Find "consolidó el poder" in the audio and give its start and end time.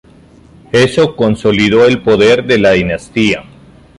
1.15-2.43